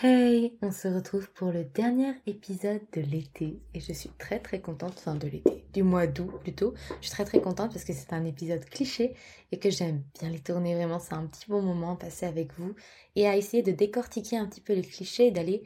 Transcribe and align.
Hey, 0.00 0.56
on 0.62 0.72
se 0.72 0.88
retrouve 0.88 1.30
pour 1.30 1.52
le 1.52 1.62
dernier 1.62 2.14
épisode 2.26 2.80
de 2.92 3.02
l'été 3.02 3.60
et 3.72 3.78
je 3.78 3.92
suis 3.92 4.08
très 4.18 4.40
très 4.40 4.60
contente, 4.60 4.94
enfin 4.96 5.14
de 5.14 5.28
l'été, 5.28 5.64
du 5.72 5.84
mois 5.84 6.08
d'août 6.08 6.32
plutôt. 6.40 6.74
Je 7.00 7.06
suis 7.06 7.10
très 7.12 7.24
très 7.24 7.40
contente 7.40 7.72
parce 7.72 7.84
que 7.84 7.92
c'est 7.92 8.12
un 8.12 8.24
épisode 8.24 8.64
cliché 8.64 9.14
et 9.52 9.58
que 9.58 9.70
j'aime 9.70 10.02
bien 10.18 10.30
les 10.30 10.40
tourner 10.40 10.74
vraiment, 10.74 10.98
c'est 10.98 11.14
un 11.14 11.26
petit 11.26 11.44
bon 11.46 11.62
moment 11.62 11.94
passé 11.94 12.26
avec 12.26 12.52
vous 12.58 12.74
et 13.14 13.28
à 13.28 13.36
essayer 13.36 13.62
de 13.62 13.70
décortiquer 13.70 14.38
un 14.38 14.46
petit 14.46 14.62
peu 14.62 14.72
les 14.72 14.82
clichés 14.82 15.28
et 15.28 15.30
d'aller 15.30 15.62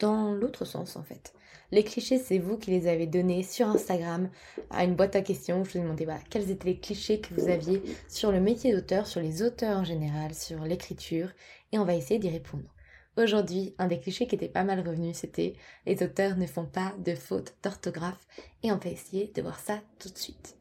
dans 0.00 0.34
l'autre 0.34 0.66
sens 0.66 0.96
en 0.96 1.02
fait. 1.02 1.32
Les 1.70 1.84
clichés, 1.84 2.18
c'est 2.18 2.38
vous 2.38 2.58
qui 2.58 2.72
les 2.72 2.88
avez 2.88 3.06
donnés 3.06 3.42
sur 3.42 3.68
Instagram 3.68 4.28
à 4.68 4.84
une 4.84 4.96
boîte 4.96 5.16
à 5.16 5.22
questions. 5.22 5.64
Je 5.64 5.70
vous 5.70 5.78
ai 5.78 5.82
demandé 5.82 6.06
quels 6.28 6.50
étaient 6.50 6.68
les 6.68 6.78
clichés 6.78 7.20
que 7.20 7.32
vous 7.32 7.48
aviez 7.48 7.80
sur 8.08 8.32
le 8.32 8.40
métier 8.40 8.74
d'auteur, 8.74 9.06
sur 9.06 9.22
les 9.22 9.42
auteurs 9.42 9.78
en 9.78 9.84
général, 9.84 10.34
sur 10.34 10.62
l'écriture 10.64 11.30
et 11.70 11.78
on 11.78 11.86
va 11.86 11.94
essayer 11.94 12.20
d'y 12.20 12.28
répondre. 12.28 12.64
Aujourd'hui, 13.18 13.74
un 13.78 13.88
des 13.88 14.00
clichés 14.00 14.26
qui 14.26 14.36
était 14.36 14.48
pas 14.48 14.64
mal 14.64 14.80
revenu, 14.80 15.12
c'était 15.12 15.54
les 15.84 16.02
auteurs 16.02 16.36
ne 16.38 16.46
font 16.46 16.64
pas 16.64 16.94
de 16.98 17.14
fautes 17.14 17.54
d'orthographe 17.62 18.26
et 18.62 18.72
on 18.72 18.78
va 18.78 18.88
essayer 18.88 19.30
de 19.34 19.42
voir 19.42 19.58
ça 19.60 19.80
tout 19.98 20.08
de 20.08 20.16
suite. 20.16 20.56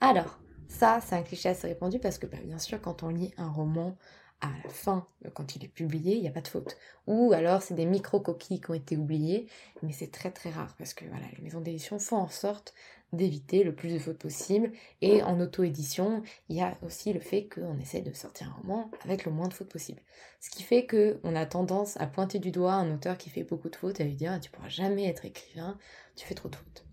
Alors, 0.00 0.38
ça, 0.66 1.00
c'est 1.04 1.14
un 1.14 1.22
cliché 1.22 1.50
assez 1.50 1.66
répandu 1.66 1.98
parce 1.98 2.16
que 2.16 2.26
bah, 2.26 2.38
bien 2.42 2.58
sûr, 2.58 2.80
quand 2.80 3.02
on 3.02 3.08
lit 3.08 3.34
un 3.36 3.50
roman 3.50 3.98
à 4.40 4.48
la 4.64 4.70
fin, 4.70 5.06
quand 5.34 5.56
il 5.56 5.64
est 5.64 5.68
publié, 5.68 6.16
il 6.16 6.22
n'y 6.22 6.28
a 6.28 6.32
pas 6.32 6.40
de 6.40 6.48
faute. 6.48 6.78
Ou 7.06 7.32
alors 7.34 7.60
c'est 7.60 7.74
des 7.74 7.84
micro-coquilles 7.84 8.62
qui 8.62 8.70
ont 8.70 8.74
été 8.74 8.96
oubliées, 8.96 9.48
mais 9.82 9.92
c'est 9.92 10.10
très 10.10 10.30
très 10.30 10.48
rare 10.48 10.74
parce 10.78 10.94
que 10.94 11.04
voilà, 11.04 11.26
les 11.36 11.42
maisons 11.42 11.60
d'édition 11.60 11.98
font 11.98 12.16
en 12.16 12.28
sorte 12.28 12.72
d'éviter 13.12 13.64
le 13.64 13.74
plus 13.74 13.92
de 13.92 13.98
fautes 13.98 14.18
possible. 14.18 14.72
Et 15.00 15.22
en 15.22 15.40
auto-édition, 15.40 16.22
il 16.48 16.56
y 16.56 16.62
a 16.62 16.76
aussi 16.82 17.12
le 17.12 17.20
fait 17.20 17.48
qu'on 17.48 17.78
essaie 17.78 18.02
de 18.02 18.12
sortir 18.12 18.48
un 18.48 18.60
roman 18.60 18.90
avec 19.04 19.24
le 19.24 19.32
moins 19.32 19.48
de 19.48 19.54
fautes 19.54 19.68
possible. 19.68 20.02
Ce 20.40 20.50
qui 20.50 20.62
fait 20.62 20.86
qu'on 20.86 21.34
a 21.34 21.46
tendance 21.46 21.96
à 21.98 22.06
pointer 22.06 22.38
du 22.38 22.50
doigt 22.50 22.74
un 22.74 22.94
auteur 22.94 23.18
qui 23.18 23.30
fait 23.30 23.44
beaucoup 23.44 23.68
de 23.68 23.76
fautes 23.76 24.00
et 24.00 24.04
à 24.04 24.06
lui 24.06 24.14
dire 24.14 24.38
tu 24.40 24.50
pourras 24.50 24.68
jamais 24.68 25.06
être 25.06 25.24
écrivain, 25.24 25.78
tu 26.16 26.26
fais 26.26 26.34
trop 26.34 26.48
de 26.48 26.56
fautes. 26.56 26.84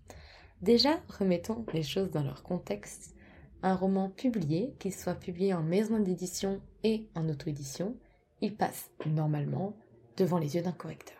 Déjà, 0.60 1.00
remettons 1.08 1.64
les 1.72 1.82
choses 1.84 2.10
dans 2.10 2.22
leur 2.22 2.42
contexte. 2.42 3.14
Un 3.62 3.74
roman 3.74 4.08
publié, 4.08 4.74
qu'il 4.78 4.94
soit 4.94 5.14
publié 5.14 5.52
en 5.52 5.62
maison 5.62 5.98
d'édition 5.98 6.60
et 6.84 7.08
en 7.14 7.28
auto-édition, 7.28 7.96
il 8.40 8.54
passe 8.56 8.90
normalement 9.06 9.76
devant 10.16 10.38
les 10.38 10.54
yeux 10.54 10.62
d'un 10.62 10.72
correcteur. 10.72 11.16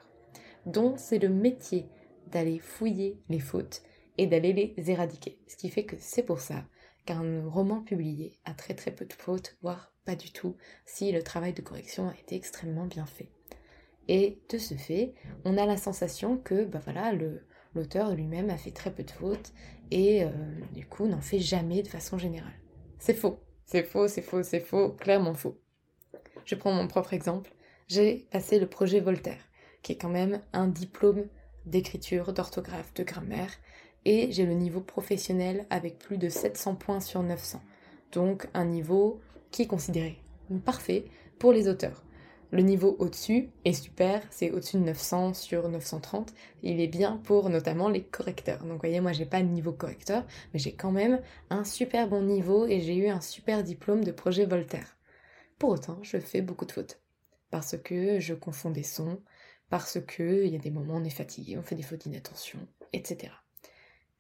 Donc 0.66 0.98
c'est 0.98 1.18
le 1.18 1.28
métier 1.28 1.88
d'aller 2.30 2.58
fouiller 2.58 3.18
les 3.28 3.40
fautes 3.40 3.82
et 4.18 4.26
d'aller 4.26 4.52
les 4.76 4.90
éradiquer. 4.90 5.38
Ce 5.46 5.56
qui 5.56 5.70
fait 5.70 5.84
que 5.84 5.96
c'est 5.98 6.22
pour 6.22 6.40
ça 6.40 6.64
qu'un 7.06 7.48
roman 7.48 7.80
publié 7.80 8.38
a 8.44 8.52
très 8.52 8.74
très 8.74 8.90
peu 8.90 9.06
de 9.06 9.12
fautes, 9.14 9.56
voire 9.62 9.92
pas 10.04 10.16
du 10.16 10.30
tout, 10.30 10.56
si 10.84 11.12
le 11.12 11.22
travail 11.22 11.54
de 11.54 11.62
correction 11.62 12.08
a 12.08 12.14
été 12.14 12.34
extrêmement 12.34 12.86
bien 12.86 13.06
fait. 13.06 13.30
Et 14.08 14.40
de 14.50 14.58
ce 14.58 14.74
fait, 14.74 15.14
on 15.44 15.56
a 15.56 15.66
la 15.66 15.76
sensation 15.76 16.36
que 16.36 16.64
bah 16.64 16.80
voilà, 16.82 17.12
l'auteur 17.74 18.14
lui-même 18.14 18.50
a 18.50 18.56
fait 18.56 18.70
très 18.70 18.92
peu 18.92 19.04
de 19.04 19.10
fautes 19.10 19.52
et 19.90 20.24
euh, 20.24 20.30
du 20.74 20.86
coup 20.86 21.06
n'en 21.06 21.20
fait 21.20 21.38
jamais 21.38 21.82
de 21.82 21.88
façon 21.88 22.18
générale. 22.18 22.58
C'est 22.98 23.14
faux, 23.14 23.38
c'est 23.64 23.84
faux, 23.84 24.08
c'est 24.08 24.22
faux, 24.22 24.42
c'est 24.42 24.60
faux, 24.60 24.90
clairement 24.92 25.34
faux. 25.34 25.58
Je 26.44 26.54
prends 26.54 26.72
mon 26.72 26.88
propre 26.88 27.12
exemple. 27.12 27.50
J'ai 27.86 28.26
passé 28.30 28.58
le 28.58 28.66
projet 28.66 29.00
Voltaire, 29.00 29.42
qui 29.82 29.92
est 29.92 29.98
quand 29.98 30.08
même 30.08 30.42
un 30.52 30.68
diplôme 30.68 31.26
d'écriture, 31.66 32.32
d'orthographe, 32.32 32.92
de 32.94 33.04
grammaire, 33.04 33.52
et 34.04 34.32
j'ai 34.32 34.46
le 34.46 34.54
niveau 34.54 34.80
professionnel 34.80 35.66
avec 35.70 35.98
plus 35.98 36.18
de 36.18 36.28
700 36.28 36.76
points 36.76 37.00
sur 37.00 37.22
900. 37.22 37.60
Donc 38.12 38.48
un 38.54 38.64
niveau 38.64 39.20
qui 39.50 39.62
est 39.62 39.66
considéré 39.66 40.22
parfait 40.64 41.04
pour 41.38 41.52
les 41.52 41.68
auteurs. 41.68 42.02
Le 42.50 42.62
niveau 42.62 42.96
au-dessus 42.98 43.50
est 43.66 43.74
super, 43.74 44.22
c'est 44.30 44.50
au-dessus 44.50 44.78
de 44.78 44.84
900 44.84 45.34
sur 45.34 45.68
930. 45.68 46.32
Il 46.62 46.80
est 46.80 46.88
bien 46.88 47.18
pour 47.24 47.50
notamment 47.50 47.90
les 47.90 48.02
correcteurs. 48.02 48.60
Donc 48.60 48.72
vous 48.72 48.78
voyez, 48.78 49.00
moi 49.00 49.12
j'ai 49.12 49.26
pas 49.26 49.40
le 49.40 49.48
niveau 49.48 49.72
correcteur, 49.72 50.24
mais 50.52 50.58
j'ai 50.58 50.72
quand 50.72 50.90
même 50.90 51.20
un 51.50 51.64
super 51.64 52.08
bon 52.08 52.22
niveau 52.22 52.66
et 52.66 52.80
j'ai 52.80 52.96
eu 52.96 53.08
un 53.08 53.20
super 53.20 53.62
diplôme 53.62 54.02
de 54.02 54.12
projet 54.12 54.46
Voltaire. 54.46 54.96
Pour 55.58 55.70
autant, 55.70 55.98
je 56.02 56.18
fais 56.18 56.40
beaucoup 56.40 56.64
de 56.64 56.72
fautes. 56.72 57.02
Parce 57.50 57.76
que 57.76 58.18
je 58.18 58.32
confonds 58.32 58.70
des 58.70 58.82
sons, 58.82 59.20
parce 59.68 59.98
que 60.00 60.44
il 60.44 60.52
y 60.52 60.56
a 60.56 60.60
des 60.60 60.70
moments 60.70 60.94
où 60.94 60.98
on 60.98 61.04
est 61.04 61.10
fatigué, 61.10 61.58
on 61.58 61.62
fait 61.62 61.74
des 61.74 61.82
fautes 61.82 62.02
d'inattention, 62.02 62.58
etc. 62.94 63.30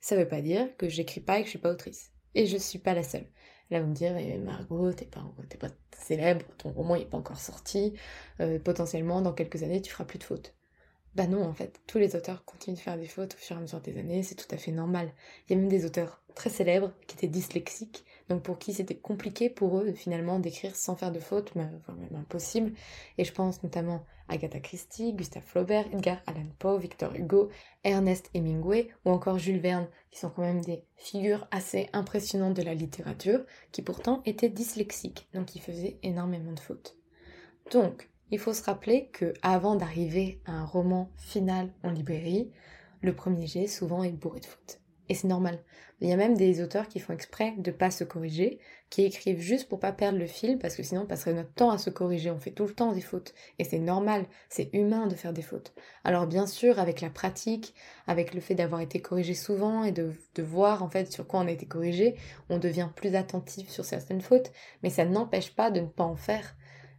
Ça 0.00 0.16
veut 0.16 0.28
pas 0.28 0.40
dire 0.40 0.68
que 0.76 0.88
j'écris 0.88 1.20
pas 1.20 1.38
et 1.38 1.40
que 1.40 1.46
je 1.46 1.50
suis 1.50 1.58
pas 1.58 1.72
autrice. 1.72 2.12
Et 2.34 2.46
je 2.46 2.56
suis 2.56 2.78
pas 2.78 2.94
la 2.94 3.02
seule. 3.02 3.26
Là, 3.70 3.80
vous 3.80 3.88
me 3.88 3.94
direz, 3.94 4.38
Margot, 4.38 4.92
t'es 4.92 5.04
pas, 5.04 5.20
pas 5.60 5.68
célèbre, 5.96 6.44
ton 6.56 6.70
roman 6.70 6.96
n'est 6.96 7.04
pas 7.04 7.18
encore 7.18 7.40
sorti, 7.40 7.92
euh, 8.40 8.58
potentiellement, 8.58 9.20
dans 9.20 9.32
quelques 9.32 9.62
années, 9.62 9.82
tu 9.82 9.90
feras 9.90 10.04
plus 10.04 10.18
de 10.18 10.24
fautes. 10.24 10.54
Bah 11.14 11.26
non, 11.26 11.44
en 11.44 11.52
fait, 11.52 11.80
tous 11.86 11.98
les 11.98 12.16
auteurs 12.16 12.44
continuent 12.44 12.76
de 12.76 12.80
faire 12.80 12.96
des 12.96 13.06
fautes 13.06 13.34
au 13.34 13.38
fur 13.38 13.56
et 13.56 13.58
à 13.58 13.62
mesure 13.62 13.80
des 13.80 13.98
années, 13.98 14.22
c'est 14.22 14.36
tout 14.36 14.54
à 14.54 14.56
fait 14.56 14.70
normal. 14.72 15.12
Il 15.48 15.52
y 15.52 15.56
a 15.56 15.60
même 15.60 15.68
des 15.68 15.84
auteurs 15.84 16.22
très 16.34 16.50
célèbres 16.50 16.92
qui 17.06 17.16
étaient 17.16 17.26
dyslexiques, 17.26 18.04
donc 18.28 18.42
pour 18.42 18.58
qui 18.58 18.72
c'était 18.72 18.96
compliqué 18.96 19.50
pour 19.50 19.78
eux 19.78 19.92
finalement 19.92 20.38
d'écrire 20.38 20.76
sans 20.76 20.94
faire 20.94 21.10
de 21.10 21.18
fautes, 21.18 21.54
même 21.56 21.80
impossible. 22.14 22.72
Et 23.18 23.24
je 23.24 23.32
pense 23.32 23.62
notamment 23.62 24.04
Agatha 24.28 24.60
Christie, 24.60 25.12
Gustave 25.12 25.44
Flaubert, 25.44 25.86
Edgar 25.92 26.18
Allan 26.26 26.48
Poe, 26.58 26.78
Victor 26.78 27.14
Hugo, 27.14 27.48
Ernest 27.84 28.30
Hemingway 28.34 28.88
ou 29.04 29.10
encore 29.10 29.38
Jules 29.38 29.60
Verne, 29.60 29.88
qui 30.10 30.18
sont 30.18 30.30
quand 30.30 30.42
même 30.42 30.60
des 30.60 30.84
figures 30.96 31.46
assez 31.50 31.88
impressionnantes 31.92 32.54
de 32.54 32.62
la 32.62 32.74
littérature, 32.74 33.44
qui 33.72 33.82
pourtant 33.82 34.22
étaient 34.26 34.48
dyslexiques, 34.48 35.28
donc 35.34 35.46
qui 35.46 35.58
faisaient 35.58 35.98
énormément 36.02 36.52
de 36.52 36.60
fautes. 36.60 36.96
Donc, 37.72 38.08
il 38.30 38.38
faut 38.38 38.52
se 38.52 38.62
rappeler 38.62 39.08
que 39.08 39.32
avant 39.42 39.74
d'arriver 39.74 40.40
à 40.44 40.52
un 40.52 40.64
roman 40.64 41.10
final 41.16 41.72
en 41.82 41.90
librairie, 41.90 42.50
le 43.00 43.14
premier 43.14 43.46
jet 43.46 43.66
souvent 43.66 44.02
est 44.02 44.12
bourré 44.12 44.40
de 44.40 44.46
fautes. 44.46 44.80
Et 45.08 45.14
c'est 45.14 45.28
normal. 45.28 45.58
Il 46.00 46.08
y 46.08 46.12
a 46.12 46.16
même 46.16 46.36
des 46.36 46.62
auteurs 46.62 46.86
qui 46.86 47.00
font 47.00 47.12
exprès 47.12 47.54
de 47.58 47.70
pas 47.72 47.90
se 47.90 48.04
corriger, 48.04 48.60
qui 48.88 49.02
écrivent 49.02 49.40
juste 49.40 49.68
pour 49.68 49.80
pas 49.80 49.90
perdre 49.90 50.18
le 50.18 50.26
fil, 50.26 50.58
parce 50.58 50.76
que 50.76 50.82
sinon 50.82 51.02
on 51.02 51.06
passerait 51.06 51.34
notre 51.34 51.52
temps 51.52 51.70
à 51.70 51.78
se 51.78 51.90
corriger. 51.90 52.30
On 52.30 52.38
fait 52.38 52.52
tout 52.52 52.66
le 52.66 52.74
temps 52.74 52.92
des 52.92 53.00
fautes. 53.00 53.34
Et 53.58 53.64
c'est 53.64 53.78
normal, 53.78 54.26
c'est 54.48 54.70
humain 54.74 55.06
de 55.08 55.16
faire 55.16 55.32
des 55.32 55.42
fautes. 55.42 55.72
Alors 56.04 56.26
bien 56.26 56.46
sûr, 56.46 56.78
avec 56.78 57.00
la 57.00 57.10
pratique, 57.10 57.74
avec 58.06 58.32
le 58.32 58.40
fait 58.40 58.54
d'avoir 58.54 58.80
été 58.80 59.00
corrigé 59.00 59.34
souvent 59.34 59.82
et 59.82 59.92
de, 59.92 60.12
de 60.36 60.42
voir 60.42 60.82
en 60.82 60.88
fait 60.88 61.12
sur 61.12 61.26
quoi 61.26 61.40
on 61.40 61.48
a 61.48 61.52
été 61.52 61.66
corrigé, 61.66 62.14
on 62.48 62.58
devient 62.58 62.88
plus 62.94 63.16
attentif 63.16 63.68
sur 63.68 63.84
certaines 63.84 64.20
fautes, 64.20 64.52
mais 64.82 64.90
ça 64.90 65.04
n'empêche 65.04 65.54
pas 65.54 65.70
de 65.70 65.80
ne 65.80 65.86
pas 65.86 66.04
en 66.04 66.16
faire. 66.16 66.54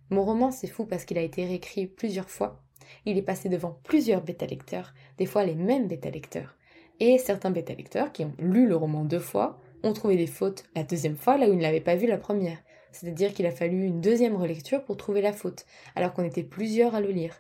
Mon 0.10 0.26
roman, 0.26 0.52
c'est 0.52 0.68
fou 0.68 0.86
parce 0.86 1.06
qu'il 1.06 1.18
a 1.18 1.24
été 1.24 1.46
réécrit 1.46 1.86
plusieurs 1.86 2.30
fois. 2.30 2.62
Il 3.06 3.18
est 3.18 3.24
passé 3.24 3.48
devant 3.50 3.80
plusieurs 3.84 4.24
bêta-lecteurs, 4.24 4.94
des 5.18 5.26
fois 5.26 5.46
les 5.46 5.56
mêmes 5.56 5.88
bêta-lecteurs. 5.88 6.56
Et 7.00 7.18
certains 7.18 7.52
bêta-lecteurs 7.52 8.12
qui 8.12 8.26
ont 8.26 8.34
lu 8.40 8.68
le 8.68 8.76
roman 8.76 9.06
deux 9.06 9.20
fois 9.20 9.60
ont 9.84 9.94
trouvé 9.94 10.18
des 10.18 10.28
fautes 10.28 10.66
la 10.76 10.84
deuxième 10.84 11.16
fois 11.16 11.38
là 11.38 11.48
où 11.50 11.54
ils 11.54 11.58
ne 11.58 11.62
l'avaient 11.62 11.80
pas 11.80 11.96
vu 11.96 12.08
la 12.08 12.18
première. 12.18 12.58
C'est-à-dire 12.92 13.34
qu'il 13.34 13.46
a 13.46 13.52
fallu 13.52 13.86
une 13.86 14.02
deuxième 14.02 14.36
relecture 14.36 14.84
pour 14.84 14.98
trouver 14.98 15.22
la 15.22 15.34
faute, 15.34 15.66
alors 15.96 16.14
qu'on 16.14 16.24
était 16.24 16.44
plusieurs 16.44 16.96
à 16.96 17.02
le 17.02 17.12
lire. 17.12 17.36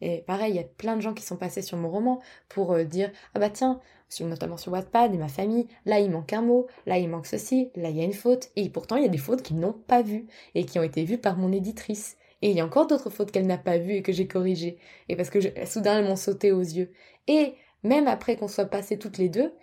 Et 0.00 0.24
pareil, 0.26 0.52
il 0.52 0.56
y 0.56 0.60
a 0.60 0.64
plein 0.64 0.96
de 0.96 1.02
gens 1.02 1.14
qui 1.14 1.24
sont 1.24 1.36
passés 1.36 1.62
sur 1.62 1.78
mon 1.78 1.88
roman 1.88 2.20
pour 2.48 2.72
euh, 2.72 2.84
dire 2.84 3.10
Ah 3.34 3.38
bah 3.38 3.50
tiens, 3.50 3.80
notamment 4.20 4.56
sur 4.56 4.72
Wattpad 4.72 5.14
et 5.14 5.18
ma 5.18 5.28
famille, 5.28 5.66
là 5.86 6.00
il 6.00 6.10
manque 6.10 6.32
un 6.32 6.42
mot, 6.42 6.66
là 6.86 6.98
il 6.98 7.08
manque 7.08 7.26
ceci, 7.26 7.70
là 7.74 7.90
il 7.90 7.96
y 7.96 8.00
a 8.00 8.04
une 8.04 8.12
faute. 8.12 8.50
Et 8.56 8.68
pourtant 8.70 8.96
il 8.96 9.02
y 9.02 9.06
a 9.06 9.10
des 9.10 9.18
fautes 9.18 9.42
qu'ils 9.42 9.58
n'ont 9.58 9.72
pas 9.72 10.02
vues 10.02 10.26
et 10.54 10.64
qui 10.64 10.78
ont 10.78 10.82
été 10.82 11.04
vues 11.04 11.18
par 11.18 11.36
mon 11.36 11.52
éditrice. 11.52 12.16
Et 12.42 12.50
il 12.50 12.56
y 12.56 12.60
a 12.60 12.66
encore 12.66 12.86
d'autres 12.86 13.08
fautes 13.08 13.30
qu'elle 13.30 13.46
n'a 13.46 13.56
pas 13.56 13.78
vues 13.78 13.94
et 13.94 14.02
que 14.02 14.12
j'ai 14.12 14.26
corrigées. 14.26 14.78
Et 15.08 15.16
parce 15.16 15.30
que 15.30 15.38
soudain 15.64 15.98
elles 15.98 16.04
m'ont 16.04 16.16
sauté 16.16 16.52
aux 16.52 16.60
yeux. 16.60 16.90
Et 17.26 17.54
même 17.84 18.08
après 18.08 18.36
qu'on 18.36 18.48
soit 18.48 18.64
passé 18.64 18.98
toutes 18.98 19.18
les 19.18 19.28
deux, 19.28 19.54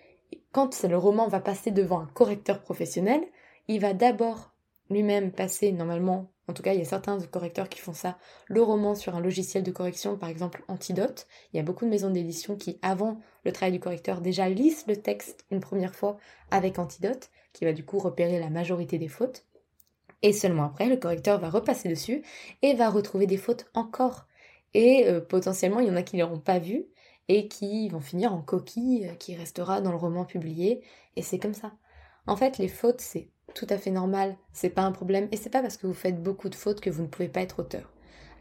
quand 0.52 0.84
le 0.84 0.98
roman 0.98 1.28
va 1.28 1.40
passer 1.40 1.72
devant 1.72 2.00
un 2.00 2.10
correcteur 2.14 2.62
professionnel, 2.62 3.22
il 3.68 3.82
va 3.82 3.94
d'abord 3.94 4.54
lui-même 4.90 5.32
passer 5.32 5.72
normalement, 5.72 6.32
en 6.48 6.54
tout 6.54 6.64
cas 6.64 6.74
il 6.74 6.80
y 6.80 6.84
a 6.84 6.86
certains 6.86 7.20
correcteurs 7.22 7.70
qui 7.70 7.80
font 7.80 7.94
ça, 7.94 8.18
le 8.48 8.62
roman 8.62 8.96
sur 8.96 9.16
un 9.16 9.22
logiciel 9.22 9.64
de 9.64 9.72
correction, 9.72 10.18
par 10.18 10.30
exemple 10.30 10.64
Antidote. 10.68 11.28
Il 11.52 11.58
y 11.58 11.60
a 11.60 11.64
beaucoup 11.64 11.86
de 11.86 11.90
maisons 11.90 12.10
d'édition 12.10 12.56
qui, 12.56 12.78
avant 12.82 13.20
le 13.44 13.52
travail 13.52 13.72
du 13.72 13.80
correcteur, 13.80 14.22
déjà 14.22 14.50
lisent 14.50 14.86
le 14.88 14.98
texte 14.98 15.46
une 15.50 15.62
première 15.62 15.96
fois 15.96 16.18
avec 16.52 16.80
Antidote, 16.80 17.30
qui 17.54 17.66
va 17.66 17.74
du 17.74 17.86
coup 17.86 18.00
repérer 18.00 18.40
la 18.40 18.50
majorité 18.50 18.98
des 18.98 19.08
fautes. 19.08 19.46
Et 20.22 20.34
seulement 20.34 20.66
après, 20.66 20.88
le 20.88 20.98
correcteur 20.98 21.40
va 21.40 21.50
repasser 21.50 21.90
dessus 21.90 22.22
et 22.62 22.76
va 22.76 22.90
retrouver 22.90 23.26
des 23.26 23.38
fautes 23.38 23.66
encore. 23.74 24.28
Et 24.74 25.08
euh, 25.08 25.20
potentiellement, 25.20 25.80
il 25.80 25.88
y 25.88 25.92
en 25.92 25.96
a 25.96 26.04
qui 26.04 26.18
ne 26.18 26.22
l'auront 26.22 26.40
pas 26.40 26.60
vu, 26.60 26.86
et 27.32 27.48
qui 27.48 27.88
vont 27.88 28.02
finir 28.02 28.34
en 28.34 28.42
coquille 28.42 29.08
euh, 29.08 29.16
qui 29.16 29.36
restera 29.36 29.80
dans 29.80 29.92
le 29.92 29.98
roman 29.98 30.26
publié 30.26 30.82
et 31.16 31.22
c'est 31.22 31.40
comme 31.40 31.54
ça. 31.54 31.72
En 32.28 32.36
fait, 32.36 32.58
les 32.58 32.68
fautes, 32.68 33.00
c'est 33.00 33.30
tout 33.56 33.68
à 33.70 33.78
fait 33.78 33.90
normal, 33.90 34.36
c'est 34.52 34.70
pas 34.70 34.82
un 34.82 34.92
problème 34.92 35.30
et 35.32 35.38
c'est 35.38 35.50
pas 35.50 35.62
parce 35.62 35.78
que 35.78 35.88
vous 35.88 35.94
faites 35.94 36.22
beaucoup 36.22 36.50
de 36.50 36.56
fautes 36.56 36.82
que 36.82 36.90
vous 36.90 37.04
ne 37.04 37.08
pouvez 37.08 37.30
pas 37.30 37.40
être 37.40 37.60
auteur. 37.60 37.90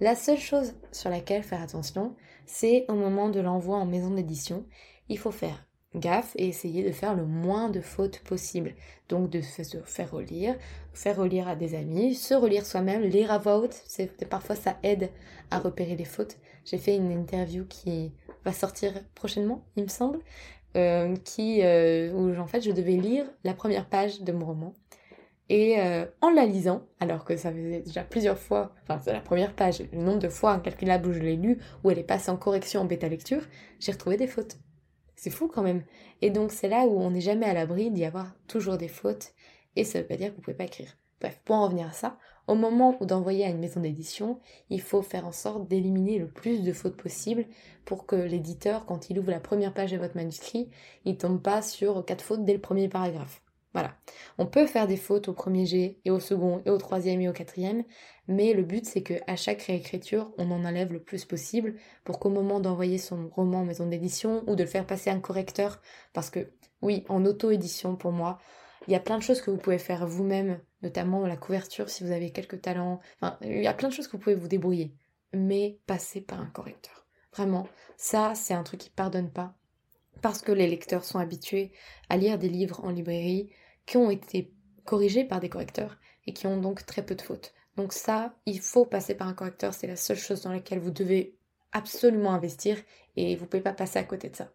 La 0.01 0.17
seule 0.17 0.39
chose 0.39 0.75
sur 0.91 1.09
laquelle 1.09 1.45
faire 1.45 1.63
attention, 1.63 2.17
c'est 2.47 2.85
au 2.89 2.95
moment 2.95 3.29
de 3.29 3.39
l'envoi 3.39 3.77
en 3.77 3.87
maison 3.87 4.11
d'édition, 4.11 4.67
il 5.09 5.19
faut 5.19 5.31
faire 5.31 5.65
gaffe 5.95 6.33
et 6.37 6.49
essayer 6.49 6.83
de 6.83 6.93
faire 6.93 7.15
le 7.15 7.25
moins 7.25 7.69
de 7.69 7.81
fautes 7.81 8.21
possible. 8.21 8.75
Donc 9.09 9.31
de 9.31 9.41
se 9.41 9.63
faire 9.85 10.11
relire, 10.11 10.57
faire 10.95 11.17
relire 11.17 11.47
à 11.47 11.55
des 11.55 11.77
amis, 11.77 12.17
se 12.17 12.35
relire 12.35 12.67
soi-même, 12.67 13.03
lire 13.03 13.31
à 13.31 13.39
voix 13.39 13.59
haute, 13.59 13.83
parfois 14.29 14.57
ça 14.57 14.79
aide 14.83 15.11
à 15.53 15.61
repérer 15.61 15.95
les 15.95 16.05
fautes. 16.05 16.39
J'ai 16.65 16.79
fait 16.79 16.97
une 16.97 17.13
interview 17.13 17.65
qui 17.67 18.13
va 18.45 18.53
sortir 18.53 18.93
prochainement, 19.15 19.65
il 19.77 19.85
me 19.85 19.89
semble, 19.89 20.19
euh, 20.77 21.17
qui, 21.25 21.63
euh, 21.63 22.13
où 22.13 22.39
en 22.39 22.47
fait 22.47 22.61
je 22.61 22.71
devais 22.71 22.97
lire 22.97 23.27
la 23.45 23.55
première 23.55 23.89
page 23.89 24.23
de 24.23 24.33
mon 24.33 24.47
roman. 24.47 24.75
Et 25.49 25.81
euh, 25.81 26.07
en 26.21 26.31
la 26.31 26.47
lisant, 26.47 26.87
alors 27.01 27.25
que 27.25 27.37
ça 27.37 27.51
faisait 27.51 27.81
déjà 27.81 28.05
plusieurs 28.05 28.39
fois, 28.39 28.73
enfin 28.83 29.01
c'est 29.03 29.13
la 29.13 29.21
première 29.21 29.53
page, 29.53 29.83
le 29.93 29.99
nombre 29.99 30.21
de 30.21 30.29
fois 30.29 30.53
incalculable 30.53 31.09
où 31.09 31.13
je 31.13 31.19
l'ai 31.19 31.35
lu, 31.35 31.59
où 31.83 31.91
elle 31.91 31.99
est 31.99 32.05
passée 32.05 32.31
en 32.31 32.37
correction 32.37 32.83
en 32.83 32.85
bêta 32.85 33.09
lecture, 33.09 33.43
j'ai 33.81 33.91
retrouvé 33.91 34.17
des 34.17 34.29
fautes. 34.29 34.59
C'est 35.17 35.31
fou 35.31 35.49
quand 35.49 35.63
même. 35.63 35.83
Et 36.23 36.31
donc 36.31 36.53
c'est 36.53 36.69
là 36.69 36.87
où 36.87 37.01
on 37.01 37.11
n'est 37.11 37.21
jamais 37.21 37.47
à 37.47 37.53
l'abri 37.53 37.91
d'y 37.91 38.05
avoir 38.05 38.33
toujours 38.47 38.79
des 38.79 38.87
fautes, 38.87 39.33
et 39.75 39.83
ça 39.83 40.01
veut 40.01 40.07
pas 40.07 40.17
dire 40.17 40.31
que 40.31 40.37
vous 40.37 40.43
pouvez 40.43 40.57
pas 40.57 40.65
écrire. 40.65 40.97
Bref, 41.21 41.41
pour 41.45 41.57
en 41.57 41.65
revenir 41.65 41.89
à 41.89 41.93
ça, 41.93 42.17
au 42.51 42.57
moment 42.57 42.97
où 42.99 43.07
d'envoyer 43.07 43.45
à 43.45 43.49
une 43.49 43.61
maison 43.61 43.79
d'édition, 43.79 44.41
il 44.71 44.81
faut 44.81 45.03
faire 45.03 45.25
en 45.25 45.31
sorte 45.31 45.69
d'éliminer 45.69 46.19
le 46.19 46.27
plus 46.27 46.65
de 46.65 46.73
fautes 46.73 46.97
possible 46.97 47.47
pour 47.85 48.07
que 48.07 48.17
l'éditeur, 48.17 48.87
quand 48.87 49.09
il 49.09 49.21
ouvre 49.21 49.31
la 49.31 49.39
première 49.39 49.73
page 49.73 49.93
de 49.93 49.99
votre 49.99 50.17
manuscrit, 50.17 50.69
il 51.05 51.17
tombe 51.17 51.41
pas 51.41 51.63
sur 51.63 52.05
quatre 52.05 52.25
fautes 52.25 52.45
dès 52.45 52.55
le 52.55 52.61
premier 52.61 52.89
paragraphe. 52.89 53.41
Voilà. 53.73 53.95
On 54.37 54.47
peut 54.47 54.67
faire 54.67 54.89
des 54.89 54.97
fautes 54.97 55.29
au 55.29 55.33
premier 55.33 55.65
jet 55.65 56.01
et 56.05 56.11
au 56.11 56.19
second 56.19 56.61
et 56.67 56.71
au 56.71 56.77
troisième 56.77 57.21
et 57.21 57.29
au 57.29 57.33
quatrième, 57.33 57.85
mais 58.27 58.53
le 58.53 58.65
but 58.65 58.85
c'est 58.85 59.05
que 59.05 59.15
à 59.29 59.37
chaque 59.37 59.63
réécriture, 59.63 60.33
on 60.37 60.51
en 60.51 60.65
enlève 60.65 60.93
le 60.93 61.01
plus 61.01 61.25
possible 61.25 61.77
pour 62.03 62.19
qu'au 62.19 62.31
moment 62.31 62.59
d'envoyer 62.59 62.99
son 62.99 63.29
roman 63.29 63.61
en 63.61 63.65
maison 63.65 63.87
d'édition 63.87 64.43
ou 64.49 64.57
de 64.57 64.65
le 64.65 64.69
faire 64.69 64.87
passer 64.87 65.11
un 65.11 65.21
correcteur, 65.21 65.81
parce 66.13 66.31
que 66.31 66.51
oui, 66.83 67.05
en 67.09 67.25
auto-édition 67.25 67.95
pour 67.95 68.11
moi, 68.11 68.41
il 68.89 68.93
y 68.93 68.97
a 68.97 69.01
plein 69.01 69.19
de 69.19 69.23
choses 69.23 69.41
que 69.41 69.53
vous 69.53 69.57
pouvez 69.57 69.79
faire 69.79 70.05
vous-même 70.05 70.59
notamment 70.83 71.27
la 71.27 71.37
couverture 71.37 71.89
si 71.89 72.05
vous 72.05 72.13
avez 72.13 72.31
quelques 72.31 72.61
talents. 72.63 73.01
Enfin, 73.21 73.39
il 73.43 73.63
y 73.63 73.67
a 73.67 73.75
plein 73.75 73.89
de 73.89 73.95
choses 73.95 74.07
que 74.07 74.13
vous 74.13 74.23
pouvez 74.23 74.35
vous 74.35 74.49
débrouiller, 74.49 74.95
mais 75.33 75.79
passez 75.87 76.21
par 76.21 76.41
un 76.41 76.47
correcteur. 76.47 77.07
Vraiment, 77.33 77.69
ça, 77.97 78.35
c'est 78.35 78.55
un 78.55 78.63
truc 78.63 78.81
qui 78.81 78.91
pardonne 78.91 79.31
pas, 79.31 79.55
parce 80.21 80.43
que 80.43 80.53
les 80.53 80.67
lecteurs 80.67 81.05
sont 81.05 81.19
habitués 81.19 81.73
à 82.09 82.17
lire 82.17 82.39
des 82.39 82.49
livres 82.49 82.85
en 82.85 82.91
librairie 82.91 83.51
qui 83.87 83.97
ont 83.97 84.11
été 84.11 84.53
corrigés 84.85 85.25
par 85.25 85.41
des 85.41 85.49
correcteurs 85.49 85.99
et 86.27 86.33
qui 86.33 86.47
ont 86.47 86.61
donc 86.61 86.85
très 86.87 87.05
peu 87.05 87.15
de 87.15 87.23
fautes. 87.23 87.55
Donc 87.77 87.93
ça, 87.93 88.35
il 88.47 88.61
faut 88.61 88.85
passer 88.85 89.15
par 89.15 89.29
un 89.29 89.35
correcteur, 89.35 89.75
c'est 89.75 89.87
la 89.87 89.97
seule 89.97 90.17
chose 90.17 90.43
dans 90.43 90.53
laquelle 90.53 90.81
vous 90.81 90.91
devez 90.91 91.37
absolument 91.73 92.33
investir 92.33 92.77
et 93.17 93.37
vous 93.37 93.47
pouvez 93.47 93.63
pas 93.63 93.73
passer 93.73 93.99
à 93.99 94.05
côté 94.05 94.29
de 94.29 94.37
ça. 94.37 94.51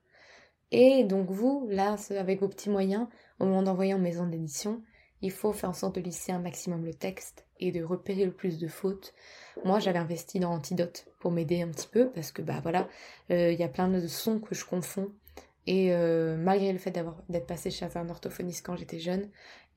Et 0.72 1.04
donc 1.04 1.30
vous, 1.30 1.68
là, 1.70 1.96
avec 2.10 2.42
vos 2.42 2.50
petits 2.50 2.70
moyens, 2.70 3.08
au 3.40 3.46
moment 3.46 3.64
d'envoyer 3.64 3.94
en 3.94 4.00
maison 4.00 4.28
d'édition, 4.28 4.82
il 5.22 5.32
faut 5.32 5.54
faire 5.54 5.70
en 5.70 5.74
sorte 5.74 5.96
de 5.96 6.02
lisser 6.02 6.32
un 6.32 6.40
maximum 6.40 6.86
le 6.86 6.94
texte 6.94 7.46
et 7.60 7.72
de 7.72 7.84
repérer 7.84 8.26
le 8.26 8.32
plus 8.32 8.60
de 8.60 8.68
fautes. 8.68 9.14
Moi, 9.64 9.80
j'avais 9.80 10.00
investi 10.00 10.40
dans 10.40 10.52
Antidote 10.52 11.08
pour 11.20 11.32
m'aider 11.32 11.62
un 11.62 11.70
petit 11.70 11.88
peu 11.88 12.10
parce 12.12 12.32
que 12.32 12.42
bah 12.42 12.60
voilà, 12.62 12.88
euh, 13.32 13.52
il 13.52 13.60
y 13.60 13.64
a 13.64 13.68
plein 13.70 13.88
de 13.88 14.08
sons 14.08 14.40
que 14.40 14.54
je 14.54 14.66
confonds 14.66 15.12
et 15.68 15.94
euh, 15.94 16.38
malgré 16.38 16.72
le 16.72 16.78
fait 16.78 16.92
d'être 17.30 17.48
passé 17.48 17.72
chez 17.72 17.88
un 17.96 18.10
orthophoniste 18.10 18.66
quand 18.66 18.76
j'étais 18.76 19.00
jeune 19.00 19.30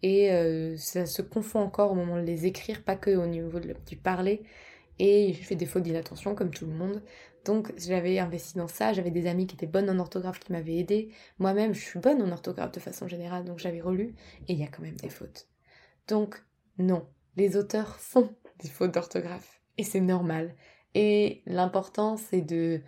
et 0.02 0.30
euh, 0.32 0.76
ça 0.76 1.06
se 1.06 1.22
confond 1.22 1.60
encore 1.60 1.92
au 1.92 1.94
moment 1.94 2.16
de 2.16 2.22
les 2.22 2.46
écrire, 2.46 2.82
pas 2.82 2.96
que 2.96 3.16
au 3.16 3.26
niveau 3.26 3.58
du 3.60 3.96
parler 3.96 4.42
et 4.98 5.32
je 5.32 5.42
fais 5.42 5.54
des 5.54 5.66
fautes 5.66 5.84
d'inattention 5.84 6.34
comme 6.34 6.50
tout 6.50 6.66
le 6.66 6.72
monde. 6.72 7.02
Donc 7.48 7.72
j'avais 7.78 8.18
investi 8.18 8.58
dans 8.58 8.68
ça, 8.68 8.92
j'avais 8.92 9.10
des 9.10 9.26
amis 9.26 9.46
qui 9.46 9.54
étaient 9.56 9.66
bonnes 9.66 9.88
en 9.88 9.98
orthographe 9.98 10.38
qui 10.38 10.52
m'avaient 10.52 10.76
aidé. 10.76 11.08
Moi-même, 11.38 11.72
je 11.72 11.80
suis 11.80 11.98
bonne 11.98 12.20
en 12.20 12.30
orthographe 12.30 12.72
de 12.72 12.78
façon 12.78 13.08
générale, 13.08 13.46
donc 13.46 13.58
j'avais 13.58 13.80
relu 13.80 14.14
et 14.48 14.52
il 14.52 14.58
y 14.58 14.64
a 14.64 14.66
quand 14.66 14.82
même 14.82 14.96
des 14.96 15.08
fautes. 15.08 15.48
Donc 16.08 16.44
non, 16.76 17.06
les 17.36 17.56
auteurs 17.56 17.96
font 17.96 18.28
des 18.62 18.68
fautes 18.68 18.92
d'orthographe 18.92 19.62
et 19.78 19.82
c'est 19.82 20.02
normal. 20.02 20.54
Et 20.94 21.40
l'important 21.46 22.18
c'est 22.18 22.42
de 22.42 22.82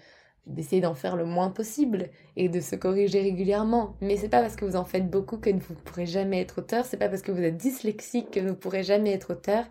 d'essayer 0.47 0.83
d'en 0.83 0.95
faire 0.95 1.17
le 1.17 1.25
moins 1.25 1.51
possible 1.51 2.11
et 2.37 2.49
de 2.49 2.61
se 2.61 2.75
corriger 2.75 3.23
régulièrement. 3.23 3.97
Mais 4.01 4.17
c'est 4.17 4.29
pas 4.29 4.41
parce 4.41 4.57
que 4.57 4.65
vous 4.65 4.77
en 4.77 4.85
faites 4.85 5.09
beaucoup 5.09 5.39
que 5.39 5.51
vous 5.51 5.75
ne 5.75 5.81
pourrez 5.81 6.07
jamais 6.07 6.41
être 6.41 6.59
auteur, 6.59 6.85
c'est 6.85 6.97
pas 6.97 7.09
parce 7.09 7.23
que 7.23 7.33
vous 7.33 7.43
êtes 7.43 7.57
dyslexique 7.57 8.31
que 8.31 8.41
vous 8.41 8.49
ne 8.49 8.53
pourrez 8.53 8.83
jamais 8.83 9.13
être 9.13 9.33
auteur 9.33 9.65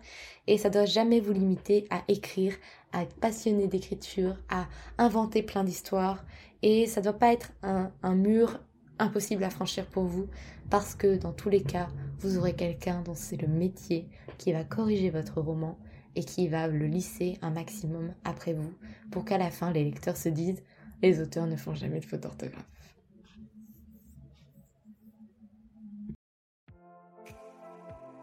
et 0.46 0.58
ça 0.58 0.70
doit 0.70 0.84
jamais 0.84 1.20
vous 1.20 1.32
limiter 1.32 1.86
à 1.90 2.02
écrire, 2.08 2.54
à 2.92 3.02
être 3.02 3.14
passionné 3.14 3.66
d'écriture, 3.66 4.36
à 4.48 4.66
inventer 4.98 5.42
plein 5.42 5.64
d'histoires 5.64 6.24
et 6.62 6.86
ça 6.86 7.00
doit 7.00 7.18
pas 7.18 7.32
être 7.32 7.52
un, 7.62 7.90
un 8.02 8.14
mur 8.14 8.60
impossible 8.98 9.44
à 9.44 9.50
franchir 9.50 9.86
pour 9.86 10.04
vous 10.04 10.28
parce 10.68 10.94
que 10.94 11.16
dans 11.16 11.32
tous 11.32 11.48
les 11.48 11.62
cas, 11.62 11.88
vous 12.20 12.38
aurez 12.38 12.54
quelqu'un 12.54 13.02
dont 13.02 13.14
c'est 13.14 13.40
le 13.40 13.48
métier 13.48 14.08
qui 14.38 14.52
va 14.52 14.64
corriger 14.64 15.10
votre 15.10 15.40
roman 15.40 15.78
et 16.16 16.24
qui 16.24 16.48
va 16.48 16.66
le 16.66 16.86
lisser 16.86 17.38
un 17.42 17.50
maximum 17.50 18.12
après 18.24 18.52
vous 18.52 18.72
pour 19.10 19.24
qu'à 19.24 19.38
la 19.38 19.50
fin 19.50 19.72
les 19.72 19.84
lecteurs 19.84 20.16
se 20.16 20.28
disent 20.28 20.62
les 21.02 21.20
auteurs 21.20 21.46
ne 21.46 21.56
font 21.56 21.74
jamais 21.74 22.00
de 22.00 22.04
faute 22.04 22.20
d'orthographe. 22.20 22.64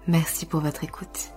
Merci 0.07 0.45
pour 0.45 0.61
votre 0.61 0.83
écoute. 0.83 1.36